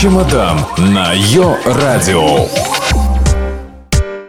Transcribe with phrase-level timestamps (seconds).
[0.00, 2.46] Чемодан на Йо-Радио.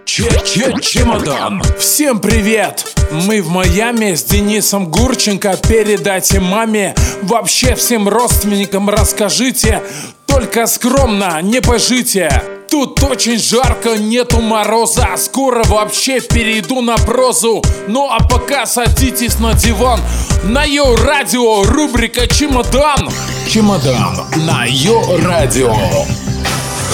[0.03, 1.61] Че-че-чемодан.
[1.77, 2.97] Всем привет!
[3.11, 5.57] Мы в Майами с Денисом Гурченко.
[5.67, 9.83] Передайте маме, вообще всем родственникам расскажите.
[10.25, 12.58] Только скромно, не пожите.
[12.69, 15.09] Тут очень жарко, нету мороза.
[15.17, 17.63] Скоро вообще перейду на прозу.
[17.87, 19.99] Ну а пока садитесь на диван.
[20.43, 23.09] На ее радио рубрика «Чемодан»
[23.49, 25.75] Чемодан на Йо-Радио.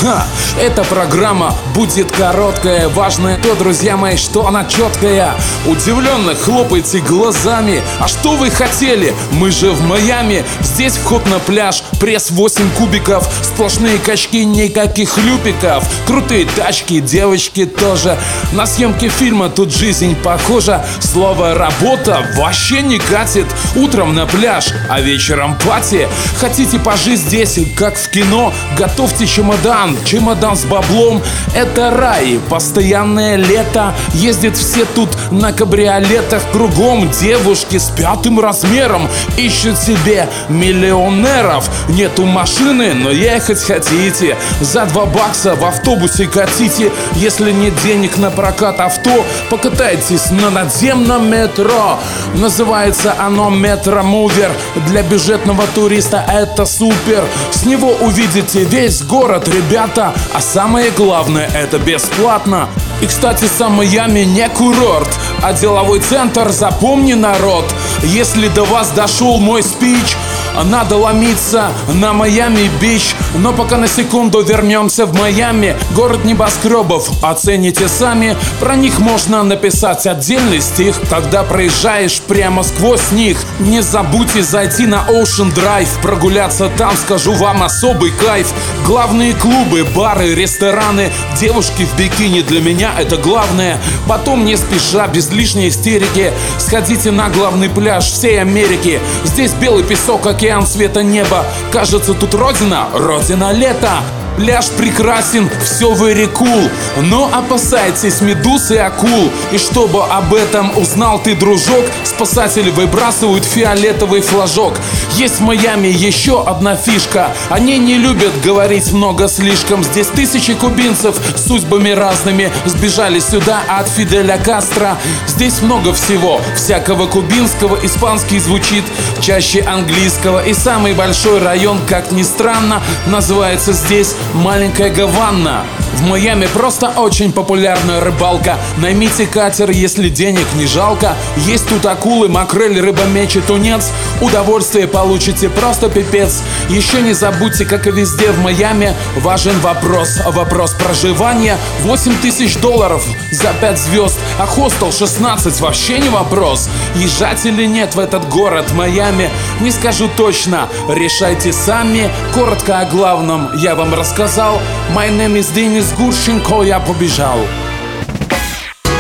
[0.06, 0.24] Ха,
[0.62, 5.34] эта программа будет короткая, важная то, друзья мои, что она четкая.
[5.66, 7.82] Удивленно хлопайте глазами.
[8.00, 9.16] А что вы хотели?
[9.32, 10.46] Мы же в Майами.
[10.62, 15.84] Здесь вход на пляж, пресс 8 кубиков, сплошные качки, никаких люпиков.
[16.06, 18.16] Крутые тачки, девочки тоже.
[18.52, 20.86] На съемке фильма тут жизнь похожа.
[21.00, 23.48] Слово работа вообще не катит.
[23.76, 26.08] Утром на пляж, а вечером пати.
[26.40, 28.54] Хотите пожить здесь, как в кино?
[28.78, 30.56] Готовьте чемодан, чемодан.
[30.56, 31.22] С баблом
[31.54, 37.10] Это рай, постоянное лето Ездят все тут на кабриолетах Кругом.
[37.12, 39.08] Девушки с пятым размером
[39.38, 41.70] Ищут себе миллионеров.
[41.90, 44.38] Нету машины, но ехать хотите.
[44.62, 46.92] За два бакса в автобусе катите.
[47.16, 52.00] Если нет денег на прокат авто Покатайтесь на надземном метро.
[52.36, 54.52] Называется оно метромувер
[54.88, 57.24] Для бюджетного туриста это супер.
[57.52, 62.70] С него увидите весь город, ребята А самое главное, это бесплатно.
[63.02, 65.10] И, кстати, сам Майами не курорт,
[65.44, 67.66] а деловой центр, запомни, народ
[68.02, 70.16] Если до вас дошел мой спич,
[70.64, 75.76] надо ломиться на Майами-Бич Но пока на секунду вернемся в Майами.
[75.96, 80.96] Город небоскребов, оцените сами Про них можно написать отдельный стих.
[81.10, 83.38] Когда проезжаешь прямо сквозь них.
[83.60, 88.52] Не забудьте зайти на Ocean Drive Прогуляться там, скажу вам, особый кайф.
[88.86, 93.80] Главные клубы, бары, рестораны Девушки в бикини для меня это главное.
[94.08, 99.00] Потом не спеша, без лишней истерики Сходите на главный пляж всей Америки.
[99.24, 101.46] Здесь белый песок, океан, света неба.
[101.72, 104.04] Кажется, тут родина, родина лета.
[104.38, 109.32] Пляж прекрасен, все cool Но опасайтесь медуз и акул.
[109.52, 114.74] И чтобы об этом узнал ты, дружок Спасатели выбрасывают фиолетовый флажок
[115.16, 117.30] Есть в Майами еще одна фишка.
[117.50, 119.82] Они не любят говорить много слишком.
[119.82, 124.98] Здесь тысячи кубинцев с судьбами разными Сбежали сюда от Фиделя Кастро.
[125.26, 128.84] Здесь много всего, всякого кубинского Испанский звучит
[129.22, 130.46] чаще английского.
[130.46, 135.64] И самый большой район, как ни странно Называется здесь Маленькая Гаванна
[135.96, 138.58] в Майами просто очень популярная рыбалка.
[138.78, 141.16] Наймите катер, если денег не жалко.
[141.38, 143.92] Есть тут акулы, макрель, рыба, меч и тунец.
[144.22, 146.42] Удовольствие получите просто пипец.
[146.70, 153.06] Еще не забудьте, как и везде в Майами Важен вопрос, вопрос проживания 8 тысяч долларов
[153.32, 154.20] за 5 звезд.
[154.38, 156.70] А хостел 16 вообще не вопрос.
[156.96, 159.30] Езжать или нет в этот город Майами
[159.62, 164.60] Не скажу точно, решайте сами Коротко о главном я вам рассказал.
[164.94, 167.40] My name is Денис Гурченко, я побежал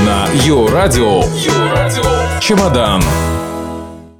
[0.05, 1.23] На Йо-Радио.
[2.39, 3.01] Чемодан